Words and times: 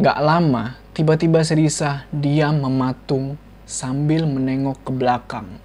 Gak 0.00 0.16
lama, 0.16 0.80
tiba-tiba 0.96 1.44
Serisa 1.44 2.08
diam 2.08 2.56
mematung 2.56 3.36
sambil 3.68 4.24
menengok 4.24 4.80
ke 4.80 4.96
belakang. 4.96 5.60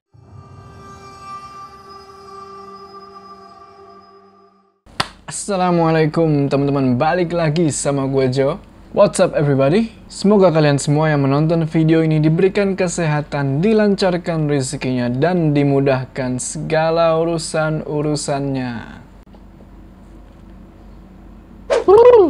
Assalamualaikum 5.24 6.52
teman-teman, 6.52 7.00
balik 7.00 7.32
lagi 7.32 7.72
sama 7.72 8.12
gue 8.12 8.28
Jo. 8.28 8.60
What's 8.92 9.24
up 9.24 9.32
everybody? 9.40 9.96
Semoga 10.12 10.52
kalian 10.52 10.84
semua 10.84 11.16
yang 11.16 11.24
menonton 11.24 11.64
video 11.64 12.04
ini 12.04 12.20
diberikan 12.20 12.76
kesehatan, 12.76 13.64
dilancarkan 13.64 14.52
rezekinya, 14.52 15.08
dan 15.16 15.56
dimudahkan 15.56 16.44
segala 16.44 17.16
urusan-urusannya. 17.24 19.05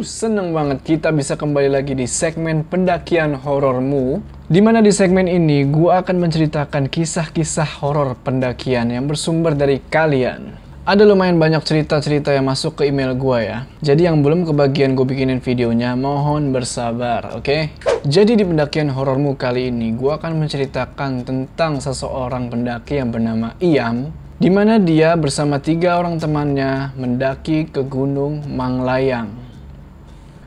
Seneng 0.04 0.52
banget 0.52 0.84
kita 0.84 1.08
bisa 1.08 1.40
kembali 1.40 1.72
lagi 1.72 1.96
di 1.96 2.04
segmen 2.04 2.68
pendakian 2.68 3.32
horormu 3.32 4.20
Di 4.44 4.60
mana 4.60 4.84
di 4.84 4.92
segmen 4.92 5.24
ini 5.24 5.64
gue 5.64 5.88
akan 5.88 6.20
menceritakan 6.20 6.92
kisah-kisah 6.92 7.80
horor 7.80 8.12
pendakian 8.20 8.92
yang 8.92 9.08
bersumber 9.08 9.56
dari 9.56 9.80
kalian 9.88 10.66
ada 10.86 11.02
lumayan 11.02 11.34
banyak 11.34 11.66
cerita-cerita 11.66 12.30
yang 12.30 12.46
masuk 12.46 12.78
ke 12.78 12.86
email 12.86 13.10
gue 13.18 13.38
ya. 13.42 13.66
Jadi 13.82 14.06
yang 14.06 14.22
belum 14.22 14.46
kebagian 14.46 14.94
gue 14.94 15.02
bikinin 15.02 15.42
videonya, 15.42 15.98
mohon 15.98 16.54
bersabar, 16.54 17.34
oke? 17.34 17.42
Okay? 17.42 17.74
Jadi 18.06 18.38
di 18.38 18.46
pendakian 18.46 18.94
horormu 18.94 19.34
kali 19.34 19.66
ini, 19.66 19.90
gue 19.98 20.14
akan 20.14 20.38
menceritakan 20.38 21.26
tentang 21.26 21.82
seseorang 21.82 22.54
pendaki 22.54 23.02
yang 23.02 23.10
bernama 23.10 23.58
Iam, 23.58 24.14
di 24.38 24.46
mana 24.46 24.78
dia 24.78 25.18
bersama 25.18 25.58
tiga 25.58 25.98
orang 25.98 26.22
temannya 26.22 26.94
mendaki 26.94 27.66
ke 27.66 27.82
Gunung 27.82 28.46
Manglayang. 28.46 29.45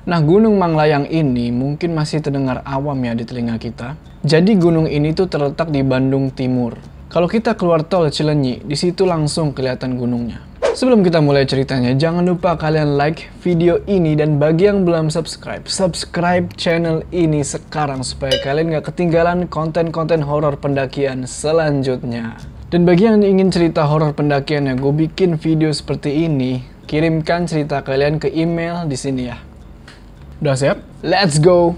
Nah, 0.09 0.25
Gunung 0.25 0.57
Manglayang 0.57 1.05
ini 1.05 1.53
mungkin 1.53 1.93
masih 1.93 2.17
terdengar 2.17 2.65
awam 2.65 2.97
ya 3.05 3.13
di 3.13 3.29
telinga 3.29 3.61
kita. 3.61 3.93
Jadi 4.25 4.57
gunung 4.57 4.89
ini 4.89 5.13
tuh 5.13 5.29
terletak 5.29 5.69
di 5.69 5.85
Bandung 5.85 6.33
Timur. 6.33 6.81
Kalau 7.13 7.29
kita 7.29 7.53
keluar 7.53 7.85
tol 7.85 8.09
Cilenyi, 8.09 8.65
di 8.65 8.73
situ 8.73 9.05
langsung 9.05 9.53
kelihatan 9.53 10.01
gunungnya. 10.01 10.41
Sebelum 10.73 11.05
kita 11.05 11.21
mulai 11.21 11.45
ceritanya, 11.45 11.93
jangan 11.93 12.25
lupa 12.25 12.57
kalian 12.57 12.97
like 12.97 13.29
video 13.45 13.85
ini 13.85 14.17
dan 14.17 14.41
bagi 14.41 14.65
yang 14.65 14.81
belum 14.81 15.13
subscribe, 15.13 15.69
subscribe 15.69 16.49
channel 16.57 17.05
ini 17.13 17.45
sekarang 17.45 18.01
supaya 18.01 18.33
kalian 18.41 18.81
gak 18.81 18.89
ketinggalan 18.89 19.45
konten-konten 19.45 20.25
horor 20.25 20.57
pendakian 20.57 21.29
selanjutnya. 21.29 22.33
Dan 22.73 22.81
bagi 22.81 23.05
yang 23.05 23.21
ingin 23.21 23.53
cerita 23.53 23.85
horor 23.85 24.17
pendakian 24.17 24.73
yang 24.73 24.81
gue 24.81 25.05
bikin 25.05 25.37
video 25.37 25.69
seperti 25.69 26.25
ini, 26.25 26.65
kirimkan 26.89 27.45
cerita 27.45 27.85
kalian 27.85 28.17
ke 28.17 28.33
email 28.33 28.89
di 28.89 28.97
sini 28.97 29.29
ya. 29.29 29.48
Udah 30.39 30.55
siap? 30.55 30.79
Let's 31.03 31.35
go! 31.35 31.75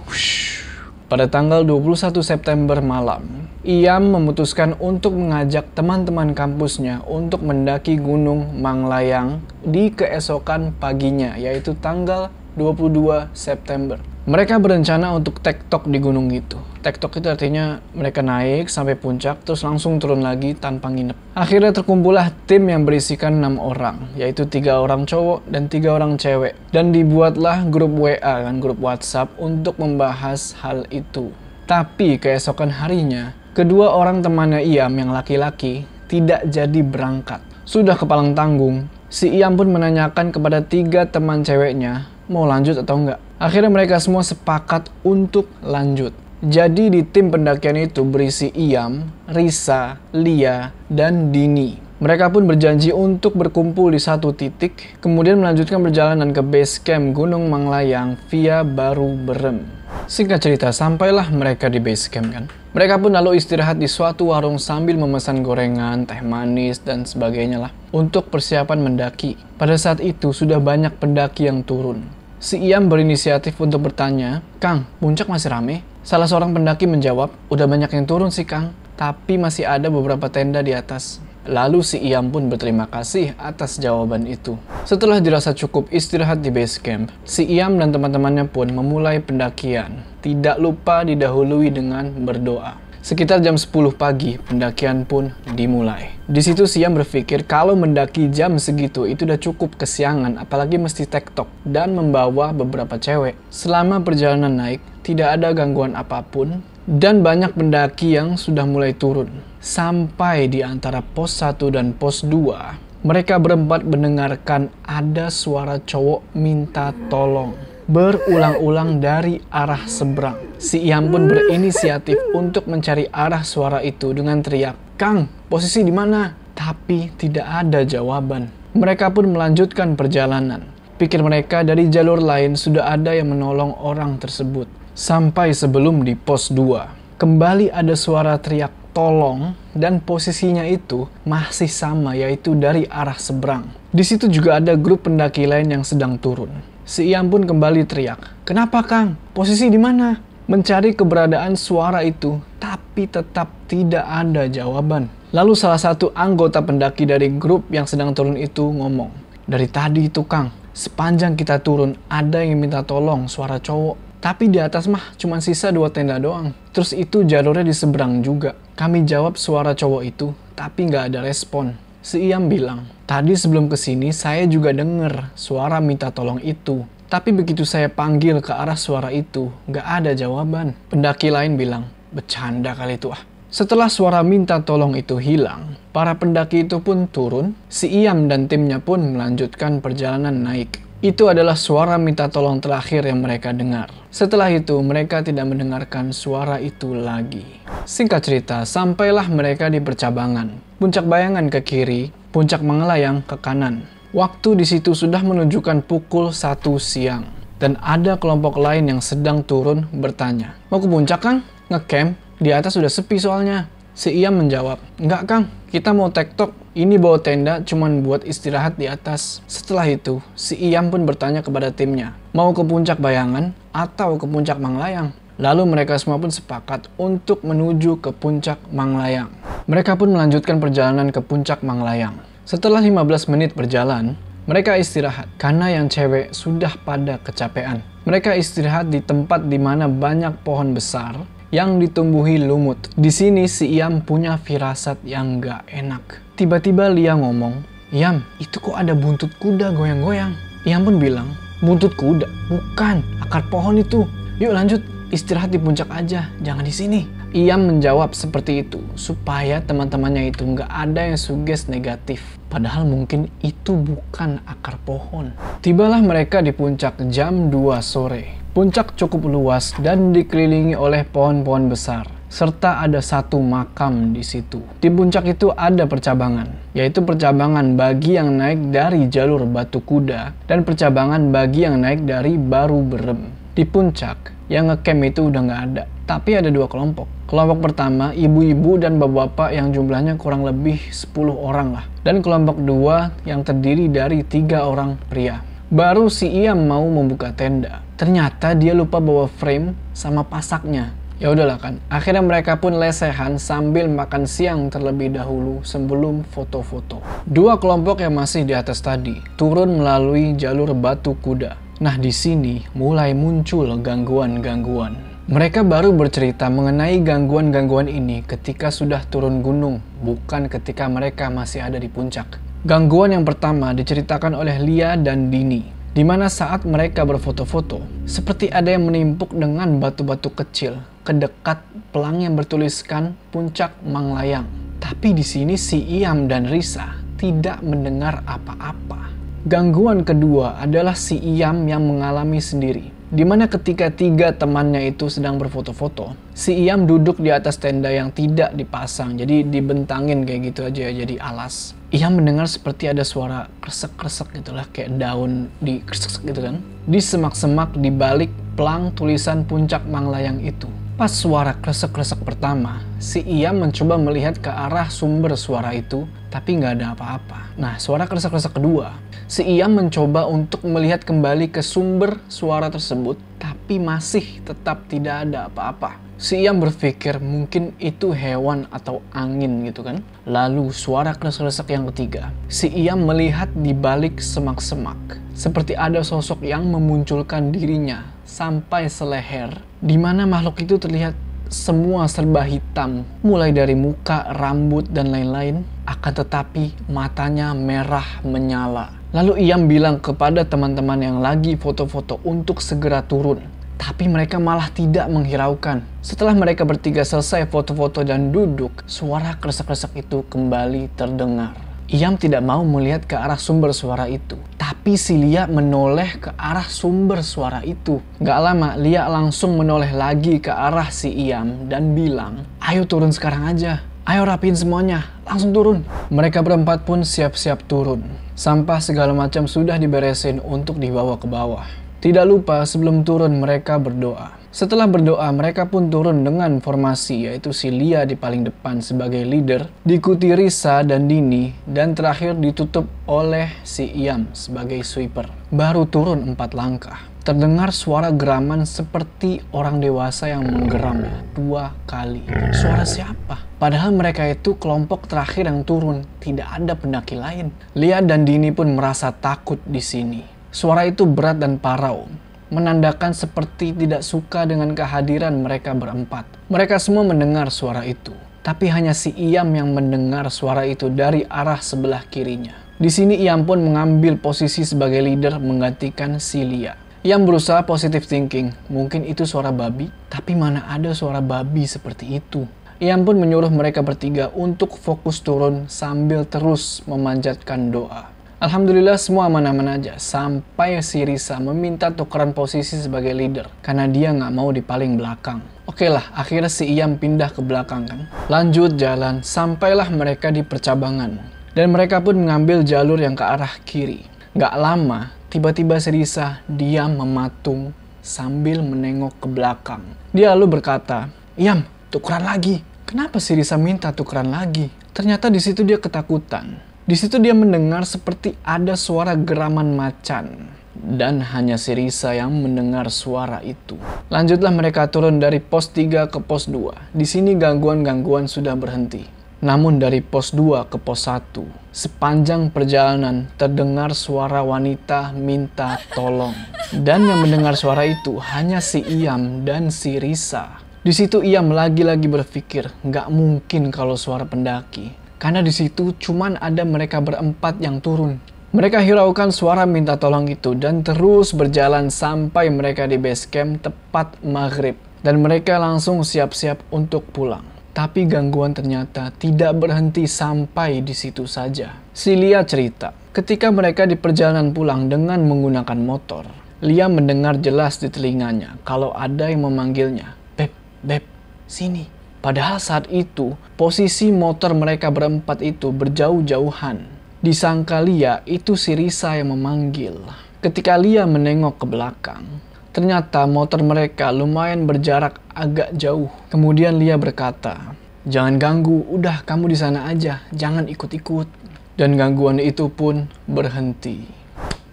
Pada 1.10 1.26
tanggal 1.26 1.66
21 1.66 2.22
September 2.22 2.78
malam, 2.78 3.50
ia 3.66 3.98
memutuskan 3.98 4.78
untuk 4.78 5.18
mengajak 5.18 5.74
teman-teman 5.74 6.38
kampusnya 6.38 7.02
untuk 7.10 7.42
mendaki 7.42 7.98
Gunung 7.98 8.62
Manglayang 8.62 9.42
di 9.66 9.90
keesokan 9.90 10.78
paginya, 10.78 11.42
yaitu 11.42 11.74
tanggal 11.74 12.30
22 12.54 13.34
September. 13.34 13.98
Mereka 14.22 14.62
berencana 14.62 15.18
untuk 15.18 15.42
tektok 15.42 15.90
di 15.90 15.98
gunung 15.98 16.30
itu. 16.30 16.62
Tektok 16.86 17.18
itu 17.18 17.28
artinya 17.30 17.82
mereka 17.98 18.22
naik 18.22 18.70
sampai 18.70 18.94
puncak 18.94 19.42
terus 19.42 19.66
langsung 19.66 19.98
turun 19.98 20.22
lagi 20.22 20.54
tanpa 20.54 20.94
nginep. 20.94 21.18
Akhirnya 21.34 21.74
terkumpullah 21.74 22.30
tim 22.46 22.70
yang 22.70 22.86
berisikan 22.86 23.42
enam 23.42 23.58
orang, 23.58 24.14
yaitu 24.14 24.46
tiga 24.46 24.78
orang 24.78 25.10
cowok 25.10 25.42
dan 25.50 25.66
tiga 25.74 25.98
orang 25.98 26.22
cewek. 26.22 26.54
Dan 26.70 26.94
dibuatlah 26.94 27.66
grup 27.74 27.98
WA 27.98 28.46
kan 28.46 28.62
grup 28.62 28.78
WhatsApp 28.78 29.34
untuk 29.42 29.82
membahas 29.82 30.54
hal 30.62 30.86
itu. 30.94 31.34
Tapi 31.66 32.22
keesokan 32.22 32.70
harinya, 32.70 33.34
Kedua 33.52 33.92
orang 33.92 34.24
temannya 34.24 34.64
Iam 34.64 34.96
yang 34.96 35.12
laki-laki 35.12 35.84
tidak 36.08 36.48
jadi 36.48 36.80
berangkat. 36.88 37.44
Sudah 37.68 38.00
kepalang 38.00 38.32
tanggung, 38.32 38.88
si 39.12 39.28
Iam 39.28 39.60
pun 39.60 39.68
menanyakan 39.76 40.32
kepada 40.32 40.64
tiga 40.64 41.04
teman 41.04 41.44
ceweknya 41.44 42.11
mau 42.32 42.48
lanjut 42.48 42.80
atau 42.80 42.96
enggak. 42.96 43.20
Akhirnya 43.36 43.68
mereka 43.68 44.00
semua 44.00 44.24
sepakat 44.24 44.88
untuk 45.04 45.52
lanjut. 45.60 46.16
Jadi 46.42 46.90
di 46.90 47.06
tim 47.06 47.30
pendakian 47.30 47.78
itu 47.78 48.02
berisi 48.02 48.50
Iam, 48.58 49.14
Risa, 49.30 50.02
Lia, 50.10 50.74
dan 50.90 51.30
Dini. 51.30 51.78
Mereka 52.02 52.34
pun 52.34 52.50
berjanji 52.50 52.90
untuk 52.90 53.38
berkumpul 53.38 53.94
di 53.94 54.02
satu 54.02 54.34
titik, 54.34 54.98
kemudian 55.06 55.38
melanjutkan 55.38 55.78
perjalanan 55.86 56.34
ke 56.34 56.42
base 56.42 56.82
camp 56.82 57.14
Gunung 57.14 57.46
Manglayang 57.46 58.18
via 58.34 58.66
Baru 58.66 59.14
Berem. 59.22 59.70
Singkat 60.10 60.42
cerita, 60.42 60.68
sampailah 60.74 61.30
mereka 61.30 61.70
di 61.70 61.78
base 61.78 62.10
camp 62.10 62.34
kan. 62.34 62.50
Mereka 62.74 62.98
pun 62.98 63.14
lalu 63.14 63.38
istirahat 63.38 63.78
di 63.78 63.86
suatu 63.86 64.34
warung 64.34 64.58
sambil 64.58 64.98
memesan 64.98 65.46
gorengan, 65.46 66.10
teh 66.10 66.26
manis, 66.26 66.82
dan 66.82 67.06
sebagainya 67.06 67.70
lah. 67.70 67.72
Untuk 67.94 68.34
persiapan 68.34 68.82
mendaki. 68.82 69.38
Pada 69.62 69.78
saat 69.78 70.02
itu 70.02 70.34
sudah 70.34 70.58
banyak 70.58 70.98
pendaki 70.98 71.46
yang 71.46 71.62
turun. 71.62 72.21
Si 72.42 72.58
Iam 72.58 72.90
berinisiatif 72.90 73.54
untuk 73.62 73.86
bertanya, 73.86 74.42
Kang, 74.58 74.90
puncak 74.98 75.30
masih 75.30 75.54
rame? 75.54 75.86
Salah 76.02 76.26
seorang 76.26 76.58
pendaki 76.58 76.90
menjawab, 76.90 77.30
udah 77.54 77.70
banyak 77.70 77.94
yang 77.94 78.10
turun 78.10 78.34
sih 78.34 78.50
Kang, 78.50 78.74
tapi 78.98 79.38
masih 79.38 79.70
ada 79.70 79.94
beberapa 79.94 80.26
tenda 80.26 80.66
di 80.66 80.74
atas. 80.74 81.22
Lalu 81.46 81.86
si 81.86 82.02
Iam 82.02 82.34
pun 82.34 82.50
berterima 82.50 82.90
kasih 82.90 83.38
atas 83.38 83.78
jawaban 83.78 84.26
itu. 84.26 84.58
Setelah 84.90 85.22
dirasa 85.22 85.54
cukup 85.54 85.94
istirahat 85.94 86.42
di 86.42 86.50
base 86.50 86.82
camp, 86.82 87.14
si 87.30 87.46
Iam 87.46 87.78
dan 87.78 87.94
teman-temannya 87.94 88.50
pun 88.50 88.74
memulai 88.74 89.22
pendakian. 89.22 90.02
Tidak 90.26 90.58
lupa 90.58 91.06
didahului 91.06 91.70
dengan 91.70 92.10
berdoa. 92.26 92.74
Sekitar 93.02 93.42
jam 93.42 93.58
10 93.58 93.98
pagi, 93.98 94.38
pendakian 94.38 95.10
pun 95.10 95.34
dimulai. 95.58 96.14
Di 96.30 96.38
situ 96.38 96.70
Siam 96.70 96.94
berpikir 96.94 97.50
kalau 97.50 97.74
mendaki 97.74 98.30
jam 98.30 98.62
segitu 98.62 99.10
itu 99.10 99.26
udah 99.26 99.42
cukup 99.42 99.74
kesiangan, 99.74 100.38
apalagi 100.38 100.78
mesti 100.78 101.10
tektok 101.10 101.50
dan 101.66 101.98
membawa 101.98 102.54
beberapa 102.54 103.02
cewek. 103.02 103.34
Selama 103.50 104.06
perjalanan 104.06 104.54
naik, 104.54 104.86
tidak 105.02 105.34
ada 105.34 105.50
gangguan 105.50 105.98
apa 105.98 106.22
pun 106.22 106.62
dan 106.86 107.26
banyak 107.26 107.58
pendaki 107.58 108.14
yang 108.14 108.38
sudah 108.38 108.70
mulai 108.70 108.94
turun. 108.94 109.34
Sampai 109.58 110.46
di 110.46 110.62
antara 110.62 111.02
pos 111.02 111.42
1 111.42 111.74
dan 111.74 111.98
pos 111.98 112.22
2, 112.22 113.02
mereka 113.02 113.42
berempat 113.42 113.82
mendengarkan 113.82 114.70
ada 114.86 115.34
suara 115.34 115.82
cowok 115.82 116.38
minta 116.38 116.94
tolong 117.10 117.71
berulang-ulang 117.92 119.04
dari 119.04 119.36
arah 119.52 119.84
seberang. 119.84 120.56
Si 120.56 120.80
Iam 120.80 121.12
pun 121.12 121.28
berinisiatif 121.28 122.16
untuk 122.32 122.72
mencari 122.72 123.12
arah 123.12 123.44
suara 123.44 123.84
itu 123.84 124.16
dengan 124.16 124.40
teriak, 124.40 124.96
"Kang, 124.96 125.28
posisi 125.52 125.84
di 125.84 125.92
mana?" 125.92 126.32
Tapi 126.56 127.12
tidak 127.20 127.44
ada 127.44 127.84
jawaban. 127.84 128.48
Mereka 128.72 129.12
pun 129.12 129.36
melanjutkan 129.36 130.00
perjalanan. 130.00 130.64
Pikir 130.96 131.20
mereka 131.20 131.68
dari 131.68 131.92
jalur 131.92 132.24
lain 132.24 132.56
sudah 132.56 132.88
ada 132.96 133.12
yang 133.12 133.36
menolong 133.36 133.76
orang 133.76 134.16
tersebut. 134.22 134.72
Sampai 134.96 135.52
sebelum 135.52 136.08
di 136.08 136.16
pos 136.16 136.48
2, 136.48 137.20
kembali 137.20 137.74
ada 137.74 137.98
suara 137.98 138.40
teriak 138.40 138.72
tolong 138.96 139.56
dan 139.76 140.00
posisinya 140.00 140.64
itu 140.68 141.08
masih 141.28 141.68
sama 141.68 142.16
yaitu 142.16 142.56
dari 142.56 142.88
arah 142.88 143.18
seberang. 143.18 143.68
Di 143.92 144.04
situ 144.08 144.32
juga 144.32 144.60
ada 144.62 144.80
grup 144.80 145.08
pendaki 145.08 145.48
lain 145.48 145.68
yang 145.80 145.84
sedang 145.84 146.16
turun. 146.16 146.71
Si 146.88 147.10
Iam 147.10 147.30
pun 147.30 147.46
kembali 147.46 147.86
teriak, 147.86 148.46
"Kenapa, 148.46 148.82
Kang? 148.84 149.18
Posisi 149.32 149.70
di 149.70 149.78
mana?" 149.78 150.18
Mencari 150.50 150.92
keberadaan 150.98 151.56
suara 151.56 152.04
itu, 152.04 152.42
tapi 152.60 153.08
tetap 153.08 153.48
tidak 153.72 154.04
ada 154.04 154.52
jawaban. 154.52 155.08
Lalu 155.32 155.56
salah 155.56 155.80
satu 155.80 156.12
anggota 156.12 156.60
pendaki 156.60 157.08
dari 157.08 157.32
grup 157.32 157.72
yang 157.72 157.88
sedang 157.88 158.12
turun 158.12 158.36
itu 158.36 158.68
ngomong, 158.68 159.14
"Dari 159.48 159.70
tadi 159.72 160.12
itu, 160.12 160.28
Kang, 160.28 160.52
sepanjang 160.76 161.40
kita 161.40 161.64
turun 161.64 161.96
ada 162.12 162.44
yang 162.44 162.60
minta 162.60 162.84
tolong 162.84 163.32
suara 163.32 163.62
cowok 163.62 164.12
tapi 164.22 164.54
di 164.54 164.62
atas 164.62 164.86
mah 164.86 165.18
cuma 165.18 165.42
sisa 165.42 165.74
dua 165.74 165.90
tenda 165.90 166.22
doang. 166.22 166.54
Terus 166.70 166.94
itu 166.94 167.26
jalurnya 167.26 167.66
di 167.66 167.74
seberang 167.74 168.22
juga. 168.22 168.54
Kami 168.78 169.02
jawab 169.02 169.34
suara 169.34 169.74
cowok 169.74 170.02
itu, 170.06 170.30
tapi 170.54 170.86
nggak 170.86 171.10
ada 171.10 171.20
respon. 171.26 171.74
Si 172.02 172.18
Iam 172.18 172.50
bilang, 172.50 172.90
tadi 173.06 173.38
sebelum 173.38 173.70
ke 173.70 173.78
sini 173.78 174.10
saya 174.10 174.50
juga 174.50 174.74
denger 174.74 175.38
suara 175.38 175.78
minta 175.78 176.10
tolong 176.10 176.42
itu. 176.42 176.82
Tapi 177.06 177.30
begitu 177.30 177.62
saya 177.62 177.94
panggil 177.94 178.42
ke 178.42 178.50
arah 178.50 178.74
suara 178.74 179.14
itu, 179.14 179.54
nggak 179.70 179.86
ada 179.86 180.12
jawaban. 180.18 180.74
Pendaki 180.90 181.30
lain 181.30 181.62
bilang, 181.62 181.86
bercanda 182.10 182.74
kali 182.74 182.98
itu 182.98 183.14
ah. 183.14 183.22
Setelah 183.54 183.86
suara 183.86 184.26
minta 184.26 184.58
tolong 184.66 184.98
itu 184.98 185.22
hilang, 185.22 185.78
para 185.94 186.18
pendaki 186.18 186.66
itu 186.66 186.82
pun 186.82 187.06
turun, 187.06 187.54
si 187.70 187.86
Iam 187.86 188.26
dan 188.26 188.50
timnya 188.50 188.82
pun 188.82 189.14
melanjutkan 189.14 189.78
perjalanan 189.78 190.42
naik. 190.42 190.82
Itu 191.02 191.34
adalah 191.34 191.58
suara 191.58 191.98
minta 191.98 192.30
tolong 192.30 192.62
terakhir 192.62 193.10
yang 193.10 193.26
mereka 193.26 193.50
dengar. 193.50 193.90
Setelah 194.14 194.54
itu, 194.54 194.78
mereka 194.86 195.26
tidak 195.26 195.50
mendengarkan 195.50 196.14
suara 196.14 196.62
itu 196.62 196.94
lagi. 196.94 197.42
Singkat 197.90 198.22
cerita, 198.22 198.58
sampailah 198.70 199.26
mereka 199.26 199.66
di 199.74 199.82
percabangan. 199.82 200.54
Puncak 200.78 201.10
bayangan 201.10 201.50
ke 201.50 201.66
kiri, 201.66 202.14
puncak 202.30 202.62
mengelayang 202.62 203.26
ke 203.26 203.34
kanan. 203.42 203.90
Waktu 204.14 204.62
di 204.62 204.66
situ 204.70 204.94
sudah 204.94 205.26
menunjukkan 205.26 205.90
pukul 205.90 206.30
1 206.30 206.78
siang. 206.78 207.26
Dan 207.58 207.82
ada 207.82 208.22
kelompok 208.22 208.62
lain 208.62 208.94
yang 208.94 209.02
sedang 209.02 209.42
turun 209.42 209.90
bertanya, 209.90 210.54
mau 210.70 210.78
ke 210.78 210.86
puncak 210.86 211.18
kang? 211.18 211.42
Ngecamp? 211.74 212.14
Di 212.38 212.54
atas 212.54 212.78
sudah 212.78 212.94
sepi 212.94 213.18
soalnya. 213.18 213.66
Si 213.98 214.14
Iam 214.14 214.38
menjawab, 214.38 214.78
enggak 215.02 215.26
kang, 215.26 215.50
kita 215.74 215.98
mau 215.98 216.14
tektok. 216.14 216.61
Ini 216.72 216.96
bawa 217.04 217.20
tenda 217.20 217.60
cuman 217.68 218.00
buat 218.00 218.24
istirahat 218.24 218.80
di 218.80 218.88
atas. 218.88 219.44
Setelah 219.44 219.92
itu, 219.92 220.24
si 220.40 220.56
Iam 220.56 220.88
pun 220.88 221.04
bertanya 221.04 221.44
kepada 221.44 221.68
timnya, 221.68 222.16
mau 222.32 222.56
ke 222.56 222.64
puncak 222.64 222.96
bayangan 222.96 223.52
atau 223.76 224.16
ke 224.16 224.24
puncak 224.24 224.56
Manglayang? 224.56 225.12
Lalu 225.36 225.68
mereka 225.68 226.00
semua 226.00 226.16
pun 226.16 226.32
sepakat 226.32 226.88
untuk 226.96 227.44
menuju 227.44 228.00
ke 228.00 228.16
puncak 228.16 228.56
Manglayang. 228.72 229.36
Mereka 229.68 230.00
pun 230.00 230.16
melanjutkan 230.16 230.64
perjalanan 230.64 231.12
ke 231.12 231.20
puncak 231.20 231.60
Manglayang. 231.60 232.24
Setelah 232.48 232.80
15 232.80 233.28
menit 233.28 233.52
berjalan, 233.52 234.16
mereka 234.48 234.80
istirahat 234.80 235.28
karena 235.36 235.76
yang 235.76 235.92
cewek 235.92 236.32
sudah 236.32 236.72
pada 236.88 237.20
kecapean. 237.20 237.84
Mereka 238.08 238.32
istirahat 238.40 238.88
di 238.88 239.04
tempat 239.04 239.44
di 239.44 239.60
mana 239.60 239.92
banyak 239.92 240.40
pohon 240.48 240.72
besar 240.72 241.20
yang 241.52 241.84
ditumbuhi 241.84 242.40
lumut. 242.40 242.80
Di 242.96 243.12
sini 243.12 243.44
si 243.52 243.76
Iam 243.76 244.08
punya 244.08 244.40
firasat 244.40 245.04
yang 245.04 245.44
gak 245.44 245.68
enak. 245.68 246.31
Tiba-tiba 246.42 246.90
Lia 246.90 247.14
ngomong, 247.14 247.62
Iam, 247.94 248.26
itu 248.42 248.58
kok 248.58 248.74
ada 248.74 248.98
buntut 248.98 249.30
kuda 249.38 249.78
goyang-goyang? 249.78 250.34
Iam 250.66 250.82
pun 250.90 250.98
bilang, 250.98 251.38
buntut 251.62 251.94
kuda? 251.94 252.26
Bukan, 252.50 253.06
akar 253.22 253.46
pohon 253.54 253.78
itu. 253.78 254.10
Yuk 254.42 254.50
lanjut, 254.50 254.82
istirahat 255.14 255.54
di 255.54 255.62
puncak 255.62 255.86
aja, 255.94 256.34
jangan 256.42 256.66
di 256.66 256.74
sini. 256.74 257.06
Iam 257.38 257.70
menjawab 257.70 258.18
seperti 258.18 258.66
itu 258.66 258.82
supaya 258.98 259.62
teman-temannya 259.62 260.34
itu 260.34 260.42
nggak 260.42 260.66
ada 260.66 261.14
yang 261.14 261.20
suges 261.22 261.70
negatif. 261.70 262.26
Padahal 262.50 262.90
mungkin 262.90 263.30
itu 263.46 263.78
bukan 263.78 264.42
akar 264.50 264.82
pohon. 264.82 265.38
Tibalah 265.62 266.02
mereka 266.02 266.42
di 266.42 266.50
puncak 266.58 267.06
jam 267.14 267.54
2 267.54 267.86
sore. 267.86 268.42
Puncak 268.58 268.98
cukup 268.98 269.30
luas 269.30 269.78
dan 269.78 270.10
dikelilingi 270.10 270.74
oleh 270.74 271.06
pohon-pohon 271.06 271.70
besar 271.70 272.21
serta 272.32 272.80
ada 272.80 273.04
satu 273.04 273.44
makam 273.44 274.16
di 274.16 274.24
situ. 274.24 274.64
Di 274.80 274.88
puncak 274.88 275.28
itu 275.28 275.52
ada 275.52 275.84
percabangan, 275.84 276.72
yaitu 276.72 277.04
percabangan 277.04 277.76
bagi 277.76 278.16
yang 278.16 278.40
naik 278.40 278.72
dari 278.72 279.12
jalur 279.12 279.44
batu 279.44 279.84
kuda 279.84 280.48
dan 280.48 280.64
percabangan 280.64 281.28
bagi 281.28 281.68
yang 281.68 281.84
naik 281.84 282.08
dari 282.08 282.40
baru 282.40 282.80
berem. 282.88 283.36
Di 283.52 283.68
puncak, 283.68 284.48
yang 284.48 284.72
ngecamp 284.72 285.04
itu 285.12 285.28
udah 285.28 285.42
nggak 285.44 285.64
ada. 285.76 285.84
Tapi 286.08 286.40
ada 286.40 286.48
dua 286.48 286.72
kelompok. 286.72 287.12
Kelompok 287.28 287.72
pertama, 287.72 288.16
ibu-ibu 288.16 288.80
dan 288.80 288.96
bapak-bapak 288.96 289.52
yang 289.52 289.76
jumlahnya 289.76 290.16
kurang 290.16 290.48
lebih 290.48 290.80
10 290.92 291.12
orang 291.36 291.76
lah. 291.76 291.86
Dan 292.04 292.24
kelompok 292.24 292.60
dua 292.64 293.12
yang 293.28 293.44
terdiri 293.44 293.92
dari 293.92 294.24
tiga 294.24 294.68
orang 294.68 294.96
pria. 295.12 295.44
Baru 295.72 296.12
si 296.12 296.28
Iam 296.28 296.68
mau 296.68 296.84
membuka 296.84 297.32
tenda. 297.32 297.84
Ternyata 297.96 298.56
dia 298.56 298.76
lupa 298.76 299.00
bawa 299.00 299.32
frame 299.32 299.72
sama 299.96 300.28
pasaknya. 300.28 301.01
Ya 301.22 301.30
udahlah 301.30 301.62
kan. 301.62 301.78
Akhirnya 301.86 302.26
mereka 302.26 302.58
pun 302.58 302.82
lesehan 302.82 303.38
sambil 303.38 303.86
makan 303.86 304.26
siang 304.26 304.74
terlebih 304.74 305.14
dahulu 305.14 305.62
sebelum 305.62 306.26
foto-foto. 306.26 306.98
Dua 307.30 307.62
kelompok 307.62 308.02
yang 308.02 308.18
masih 308.18 308.42
di 308.42 308.58
atas 308.58 308.82
tadi 308.82 309.22
turun 309.38 309.78
melalui 309.78 310.34
jalur 310.34 310.74
batu 310.74 311.14
kuda. 311.22 311.62
Nah, 311.78 311.94
di 312.02 312.10
sini 312.10 312.66
mulai 312.74 313.14
muncul 313.14 313.70
gangguan-gangguan. 313.86 314.98
Mereka 315.30 315.62
baru 315.62 315.94
bercerita 315.94 316.50
mengenai 316.50 316.98
gangguan-gangguan 317.06 317.86
ini 317.86 318.26
ketika 318.26 318.74
sudah 318.74 319.06
turun 319.06 319.46
gunung, 319.46 319.78
bukan 320.02 320.50
ketika 320.50 320.90
mereka 320.90 321.30
masih 321.30 321.62
ada 321.62 321.78
di 321.78 321.86
puncak. 321.86 322.42
Gangguan 322.66 323.14
yang 323.14 323.30
pertama 323.30 323.78
diceritakan 323.78 324.34
oleh 324.34 324.58
Lia 324.58 324.98
dan 324.98 325.30
Dini, 325.30 325.70
di 325.94 326.02
mana 326.02 326.34
saat 326.34 326.66
mereka 326.66 327.06
berfoto-foto, 327.06 327.86
seperti 328.10 328.50
ada 328.50 328.74
yang 328.74 328.90
menimpuk 328.90 329.30
dengan 329.38 329.78
batu-batu 329.78 330.34
kecil 330.34 330.82
ke 331.02 331.14
dekat 331.18 331.62
pelang 331.90 332.22
yang 332.22 332.38
bertuliskan 332.38 333.18
Puncak 333.34 333.74
Manglayang. 333.86 334.46
Tapi 334.82 335.14
di 335.14 335.22
sini 335.26 335.58
si 335.58 335.82
Iam 336.02 336.26
dan 336.26 336.50
Risa 336.50 336.98
tidak 337.22 337.62
mendengar 337.62 338.26
apa-apa. 338.26 339.14
Gangguan 339.46 340.06
kedua 340.06 340.62
adalah 340.62 340.94
si 340.94 341.18
Iam 341.18 341.66
yang 341.66 341.86
mengalami 341.86 342.38
sendiri. 342.38 342.94
Di 343.12 343.28
mana 343.28 343.52
ketika 343.52 343.92
tiga 343.92 344.32
temannya 344.32 344.88
itu 344.96 345.12
sedang 345.12 345.36
berfoto-foto, 345.36 346.16
si 346.32 346.56
Iam 346.64 346.88
duduk 346.88 347.20
di 347.20 347.28
atas 347.28 347.60
tenda 347.60 347.92
yang 347.92 348.16
tidak 348.16 348.56
dipasang, 348.56 349.20
jadi 349.20 349.44
dibentangin 349.44 350.24
kayak 350.24 350.56
gitu 350.56 350.64
aja 350.64 350.88
jadi 350.88 351.20
alas. 351.20 351.76
Iam 351.92 352.16
mendengar 352.16 352.48
seperti 352.48 352.88
ada 352.88 353.04
suara 353.04 353.52
kresek-kresek 353.60 354.32
gitulah, 354.40 354.64
kayak 354.72 354.96
daun 354.96 355.52
di 355.60 355.84
kresek 355.84 356.24
gitu 356.24 356.40
kan. 356.40 356.64
Di 356.88 357.04
semak-semak 357.04 357.76
di 357.76 357.92
balik 357.92 358.32
pelang 358.56 358.96
tulisan 358.96 359.44
puncak 359.44 359.84
Manglayang 359.92 360.40
itu. 360.40 360.72
Pas 361.02 361.10
suara 361.10 361.58
kresek-kresek 361.58 362.22
pertama, 362.22 362.78
si 363.02 363.26
Iam 363.26 363.66
mencoba 363.66 363.98
melihat 363.98 364.38
ke 364.38 364.54
arah 364.54 364.86
sumber 364.86 365.34
suara 365.34 365.74
itu, 365.74 366.06
tapi 366.30 366.62
nggak 366.62 366.78
ada 366.78 366.94
apa-apa. 366.94 367.58
Nah, 367.58 367.82
suara 367.82 368.06
kresek-kresek 368.06 368.62
kedua, 368.62 368.94
si 369.26 369.42
Iam 369.42 369.82
mencoba 369.82 370.30
untuk 370.30 370.62
melihat 370.62 371.02
kembali 371.02 371.50
ke 371.50 371.66
sumber 371.66 372.22
suara 372.30 372.70
tersebut, 372.70 373.18
tapi 373.42 373.82
masih 373.82 374.46
tetap 374.46 374.86
tidak 374.94 375.26
ada 375.26 375.50
apa-apa. 375.50 375.98
Si 376.22 376.38
Iam 376.38 376.62
berpikir 376.62 377.18
mungkin 377.18 377.74
itu 377.82 378.14
hewan 378.14 378.70
atau 378.70 379.02
angin 379.10 379.66
gitu 379.66 379.82
kan. 379.82 380.06
Lalu 380.30 380.70
suara 380.70 381.18
kresek-kresek 381.18 381.74
yang 381.74 381.90
ketiga, 381.90 382.30
si 382.46 382.70
Iam 382.70 383.10
melihat 383.10 383.50
di 383.58 383.74
balik 383.74 384.22
semak-semak, 384.22 385.18
seperti 385.34 385.74
ada 385.74 386.06
sosok 386.06 386.46
yang 386.46 386.70
memunculkan 386.70 387.50
dirinya 387.50 388.06
sampai 388.32 388.88
seleher, 388.88 389.60
di 389.84 390.00
mana 390.00 390.24
makhluk 390.24 390.64
itu 390.64 390.80
terlihat 390.80 391.12
semua 391.52 392.08
serba 392.08 392.48
hitam, 392.48 393.04
mulai 393.20 393.52
dari 393.52 393.76
muka, 393.76 394.24
rambut, 394.40 394.88
dan 394.88 395.12
lain-lain, 395.12 395.68
akan 395.84 396.14
tetapi 396.24 396.72
matanya 396.88 397.52
merah 397.52 398.24
menyala. 398.24 398.96
Lalu 399.12 399.44
Iam 399.44 399.68
bilang 399.68 400.00
kepada 400.00 400.48
teman-teman 400.48 400.96
yang 401.04 401.20
lagi 401.20 401.60
foto-foto 401.60 402.24
untuk 402.24 402.64
segera 402.64 403.04
turun. 403.04 403.44
Tapi 403.76 404.08
mereka 404.08 404.40
malah 404.40 404.72
tidak 404.72 405.12
menghiraukan. 405.12 405.84
Setelah 406.00 406.32
mereka 406.32 406.64
bertiga 406.64 407.04
selesai 407.04 407.52
foto-foto 407.52 408.00
dan 408.08 408.32
duduk, 408.32 408.72
suara 408.88 409.36
kresek-kresek 409.36 410.08
itu 410.08 410.24
kembali 410.32 410.88
terdengar. 410.96 411.71
Iam 411.92 412.16
tidak 412.16 412.40
mau 412.40 412.64
melihat 412.64 413.04
ke 413.04 413.20
arah 413.20 413.36
sumber 413.36 413.76
suara 413.76 414.08
itu. 414.08 414.40
Tapi 414.56 414.96
si 414.96 415.20
Lia 415.20 415.44
menoleh 415.44 416.24
ke 416.24 416.32
arah 416.40 416.64
sumber 416.64 417.20
suara 417.20 417.68
itu. 417.68 418.00
Gak 418.24 418.40
lama, 418.40 418.80
Lia 418.80 419.12
langsung 419.12 419.60
menoleh 419.60 419.92
lagi 419.92 420.40
ke 420.40 420.56
arah 420.56 420.88
si 420.88 421.12
Iam 421.12 421.68
dan 421.68 421.92
bilang, 421.92 422.48
Ayo 422.64 422.88
turun 422.88 423.12
sekarang 423.12 423.44
aja. 423.44 423.84
Ayo 424.08 424.24
rapiin 424.24 424.56
semuanya, 424.56 425.04
langsung 425.28 425.52
turun. 425.52 425.84
Mereka 426.08 426.40
berempat 426.40 426.88
pun 426.88 427.04
siap-siap 427.04 427.68
turun. 427.68 428.08
Sampah 428.40 428.80
segala 428.80 429.12
macam 429.12 429.44
sudah 429.44 429.76
diberesin 429.76 430.40
untuk 430.40 430.80
dibawa 430.80 431.20
ke 431.20 431.28
bawah. 431.28 431.68
Tidak 432.00 432.24
lupa 432.24 432.64
sebelum 432.64 433.04
turun 433.04 433.36
mereka 433.36 433.76
berdoa. 433.76 434.41
Setelah 434.52 434.84
berdoa, 434.84 435.32
mereka 435.32 435.72
pun 435.72 435.88
turun 435.88 436.28
dengan 436.28 436.60
formasi 436.60 437.24
yaitu 437.24 437.56
si 437.56 437.72
Lia 437.72 438.04
di 438.04 438.20
paling 438.20 438.44
depan 438.44 438.84
sebagai 438.84 439.24
leader, 439.24 439.72
diikuti 439.88 440.36
Risa 440.36 440.84
dan 440.84 441.08
Dini, 441.08 441.56
dan 441.64 441.96
terakhir 441.96 442.36
ditutup 442.36 442.84
oleh 443.08 443.48
si 443.64 443.88
Iam 443.88 444.28
sebagai 444.36 444.84
sweeper. 444.84 445.32
Baru 445.56 445.88
turun 445.88 446.36
empat 446.36 446.52
langkah. 446.52 447.00
Terdengar 447.24 447.72
suara 447.72 448.12
geraman 448.12 448.68
seperti 448.68 449.40
orang 449.56 449.80
dewasa 449.80 450.28
yang 450.28 450.44
menggeram 450.44 451.00
dua 451.32 451.72
kali. 451.88 452.28
Suara 452.52 452.84
siapa? 452.84 453.48
Padahal 453.56 453.96
mereka 453.96 454.28
itu 454.28 454.60
kelompok 454.60 455.08
terakhir 455.08 455.48
yang 455.48 455.64
turun, 455.64 456.04
tidak 456.20 456.52
ada 456.52 456.76
pendaki 456.76 457.16
lain. 457.16 457.56
Lia 457.80 458.04
dan 458.04 458.28
Dini 458.28 458.52
pun 458.52 458.76
merasa 458.76 459.16
takut 459.16 459.64
di 459.64 459.80
sini. 459.80 460.20
Suara 460.52 460.84
itu 460.84 461.08
berat 461.08 461.40
dan 461.40 461.56
parau, 461.56 462.12
menandakan 462.52 463.16
seperti 463.16 463.72
tidak 463.72 464.04
suka 464.04 464.44
dengan 464.44 464.76
kehadiran 464.76 465.40
mereka 465.40 465.72
berempat. 465.72 466.28
Mereka 466.52 466.78
semua 466.84 467.08
mendengar 467.08 467.48
suara 467.48 467.88
itu, 467.88 468.12
tapi 468.44 468.68
hanya 468.68 468.92
si 468.92 469.16
Iam 469.16 469.56
yang 469.56 469.72
mendengar 469.72 470.28
suara 470.28 470.68
itu 470.68 470.92
dari 470.92 471.24
arah 471.32 471.64
sebelah 471.64 472.04
kirinya. 472.12 472.54
Di 472.76 472.92
sini 472.92 473.16
Iam 473.24 473.48
pun 473.48 473.64
mengambil 473.64 474.20
posisi 474.20 474.68
sebagai 474.68 475.00
leader 475.00 475.40
menggantikan 475.40 476.20
si 476.20 476.44
Lia. 476.44 476.76
Iam 477.02 477.26
berusaha 477.26 477.66
positive 477.66 478.06
thinking, 478.06 478.54
mungkin 478.70 479.08
itu 479.08 479.26
suara 479.26 479.50
babi, 479.50 479.90
tapi 480.12 480.38
mana 480.38 480.68
ada 480.70 480.94
suara 480.94 481.18
babi 481.18 481.66
seperti 481.66 482.20
itu. 482.20 482.46
Iam 482.82 483.06
pun 483.06 483.22
menyuruh 483.22 483.54
mereka 483.54 483.86
bertiga 483.86 484.34
untuk 484.34 484.74
fokus 484.74 485.22
turun 485.22 485.70
sambil 485.70 486.26
terus 486.26 486.82
memanjatkan 486.90 487.70
doa. 487.70 488.10
Alhamdulillah 488.42 488.98
semua 488.98 489.30
aman-aman 489.30 489.78
aja 489.78 490.02
sampai 490.02 490.82
si 490.82 490.98
Risa 491.06 491.38
meminta 491.38 491.94
tukeran 491.94 492.34
posisi 492.34 492.74
sebagai 492.74 493.14
leader 493.14 493.46
karena 493.62 493.86
dia 493.86 494.10
nggak 494.10 494.34
mau 494.34 494.50
di 494.50 494.66
paling 494.66 494.98
belakang. 494.98 495.46
Oke 495.70 495.86
lah, 495.86 496.10
akhirnya 496.10 496.50
si 496.50 496.66
Iam 496.74 496.98
pindah 496.98 497.30
ke 497.30 497.38
belakang 497.46 497.86
kan. 497.86 498.10
Lanjut 498.34 498.82
jalan, 498.82 499.22
sampailah 499.22 499.94
mereka 499.94 500.34
di 500.34 500.42
percabangan. 500.42 501.22
Dan 501.54 501.70
mereka 501.70 502.02
pun 502.02 502.18
mengambil 502.18 502.66
jalur 502.66 502.98
yang 502.98 503.14
ke 503.14 503.22
arah 503.22 503.62
kiri. 503.62 504.10
Gak 504.34 504.58
lama, 504.58 505.14
tiba-tiba 505.30 505.78
si 505.78 505.94
Risa 505.94 506.42
diam 506.50 506.98
mematung 506.98 507.78
sambil 508.02 508.66
menengok 508.66 509.22
ke 509.22 509.28
belakang. 509.30 509.86
Dia 510.18 510.34
lalu 510.34 510.58
berkata, 510.58 511.14
Yam, 511.38 511.62
tukeran 511.94 512.26
lagi. 512.26 512.66
Kenapa 512.90 513.22
si 513.22 513.38
Risa 513.38 513.54
minta 513.62 513.94
tukeran 513.94 514.34
lagi? 514.34 514.66
Ternyata 514.98 515.30
di 515.30 515.38
situ 515.38 515.62
dia 515.62 515.78
ketakutan. 515.78 516.71
Di 516.92 517.00
situ 517.00 517.24
dia 517.24 517.32
mendengar 517.32 517.88
seperti 517.88 518.36
ada 518.44 518.76
suara 518.76 519.16
geraman 519.16 519.80
macan. 519.80 520.52
Dan 520.76 521.24
hanya 521.24 521.56
si 521.56 521.72
Risa 521.72 522.12
yang 522.12 522.36
mendengar 522.44 522.92
suara 522.92 523.40
itu. 523.48 523.80
Lanjutlah 524.12 524.52
mereka 524.52 524.92
turun 524.92 525.16
dari 525.16 525.40
pos 525.40 525.72
3 525.72 526.12
ke 526.12 526.20
pos 526.20 526.52
2. 526.52 526.92
Di 526.92 527.08
sini 527.08 527.40
gangguan-gangguan 527.40 528.28
sudah 528.28 528.60
berhenti. 528.60 529.08
Namun 529.40 529.80
dari 529.80 530.04
pos 530.04 530.36
2 530.36 530.68
ke 530.68 530.76
pos 530.84 531.08
1, 531.08 531.48
sepanjang 531.72 532.52
perjalanan 532.52 533.32
terdengar 533.40 533.96
suara 533.96 534.44
wanita 534.44 535.16
minta 535.16 535.80
tolong. 535.96 536.36
Dan 536.76 537.08
yang 537.08 537.24
mendengar 537.24 537.56
suara 537.56 537.88
itu 537.88 538.20
hanya 538.20 538.60
si 538.60 538.84
Iam 538.84 539.48
dan 539.48 539.72
si 539.72 539.96
Risa. 539.96 540.60
Di 540.84 540.92
situ 540.92 541.24
Iam 541.24 541.56
lagi-lagi 541.56 542.12
berpikir, 542.12 542.68
nggak 542.84 543.08
mungkin 543.08 543.72
kalau 543.72 543.96
suara 543.96 544.28
pendaki. 544.28 545.01
Karena 545.22 545.46
di 545.46 545.54
situ 545.54 545.94
cuman 546.02 546.42
ada 546.42 546.66
mereka 546.66 546.98
berempat 546.98 547.62
yang 547.62 547.78
turun. 547.78 548.18
Mereka 548.58 548.82
hiraukan 548.82 549.30
suara 549.30 549.70
minta 549.70 549.94
tolong 550.02 550.26
itu 550.26 550.58
dan 550.58 550.82
terus 550.82 551.38
berjalan 551.38 551.94
sampai 551.94 552.50
mereka 552.50 552.90
di 552.90 552.98
base 552.98 553.30
camp 553.30 553.62
tepat 553.62 554.18
maghrib. 554.26 554.74
Dan 555.06 555.22
mereka 555.22 555.62
langsung 555.62 556.02
siap-siap 556.02 556.66
untuk 556.74 557.06
pulang. 557.14 557.46
Tapi 557.72 558.10
gangguan 558.10 558.58
ternyata 558.58 559.14
tidak 559.14 559.62
berhenti 559.62 560.10
sampai 560.10 560.82
di 560.82 560.92
situ 560.98 561.30
saja. 561.30 561.78
Si 561.94 562.18
Lia 562.18 562.42
cerita, 562.42 562.90
ketika 563.14 563.54
mereka 563.54 563.86
di 563.86 563.96
perjalanan 563.96 564.52
pulang 564.52 564.90
dengan 564.90 565.22
menggunakan 565.24 565.80
motor, 565.80 566.26
Lia 566.66 566.90
mendengar 566.90 567.38
jelas 567.40 567.78
di 567.78 567.94
telinganya 567.94 568.58
kalau 568.66 568.92
ada 568.92 569.30
yang 569.30 569.48
memanggilnya, 569.48 570.18
Beb, 570.36 570.52
Beb, 570.82 571.06
sini. 571.48 572.01
Padahal 572.22 572.62
saat 572.62 572.86
itu, 572.94 573.34
posisi 573.58 574.14
motor 574.14 574.54
mereka 574.54 574.94
berempat 574.94 575.42
itu 575.42 575.74
berjauh-jauhan. 575.74 576.86
Disangka 577.22 577.82
Lia 577.82 578.22
itu 578.30 578.54
si 578.54 578.78
Risa 578.78 579.18
yang 579.18 579.34
memanggil. 579.34 579.98
Ketika 580.42 580.78
Lia 580.78 581.10
menengok 581.10 581.62
ke 581.62 581.66
belakang, 581.66 582.26
Ternyata 582.72 583.28
motor 583.28 583.68
mereka 583.68 584.16
lumayan 584.16 584.64
berjarak 584.64 585.20
agak 585.36 585.76
jauh. 585.76 586.08
Kemudian 586.32 586.80
Lia 586.80 586.96
berkata, 586.96 587.76
Jangan 588.08 588.40
ganggu, 588.40 588.88
udah 588.88 589.28
kamu 589.28 589.52
di 589.52 589.58
sana 589.60 589.92
aja, 589.92 590.24
jangan 590.32 590.72
ikut-ikut. 590.72 591.28
Dan 591.76 592.00
gangguan 592.00 592.40
itu 592.40 592.72
pun 592.72 593.12
berhenti. 593.28 594.08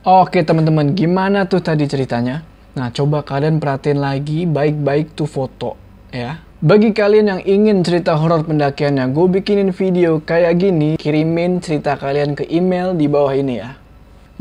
Oke 0.06 0.46
teman-teman, 0.46 0.94
gimana 0.94 1.50
tuh 1.50 1.58
tadi 1.58 1.90
ceritanya? 1.90 2.46
Nah 2.78 2.94
coba 2.94 3.26
kalian 3.26 3.58
perhatiin 3.58 3.98
lagi 3.98 4.46
baik-baik 4.46 5.18
tuh 5.18 5.26
foto 5.26 5.74
ya. 6.14 6.38
Bagi 6.58 6.90
kalian 6.90 7.30
yang 7.30 7.42
ingin 7.46 7.86
cerita 7.86 8.18
horor 8.18 8.42
pendakiannya, 8.42 9.14
gue 9.14 9.26
bikinin 9.30 9.70
video 9.70 10.18
kayak 10.18 10.58
gini, 10.58 10.98
kirimin 10.98 11.62
cerita 11.62 11.94
kalian 11.94 12.34
ke 12.34 12.50
email 12.50 12.98
di 12.98 13.06
bawah 13.06 13.30
ini 13.30 13.62
ya. 13.62 13.78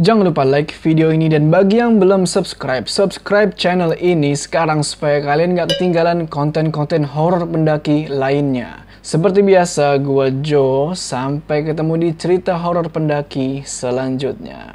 Jangan 0.01 0.33
lupa 0.33 0.41
like 0.41 0.73
video 0.81 1.13
ini 1.13 1.29
dan 1.29 1.53
bagi 1.53 1.77
yang 1.77 2.01
belum 2.01 2.25
subscribe, 2.25 2.89
subscribe 2.89 3.53
channel 3.53 3.93
ini 4.01 4.33
sekarang 4.33 4.81
supaya 4.81 5.21
kalian 5.21 5.61
gak 5.61 5.77
ketinggalan 5.77 6.25
konten-konten 6.25 7.05
horor 7.05 7.45
pendaki 7.45 8.09
lainnya. 8.09 8.81
Seperti 9.05 9.45
biasa, 9.45 10.01
gue 10.01 10.41
Joe. 10.41 10.97
Sampai 10.97 11.69
ketemu 11.69 12.01
di 12.01 12.09
cerita 12.17 12.57
horor 12.57 12.89
pendaki 12.89 13.61
selanjutnya. 13.61 14.73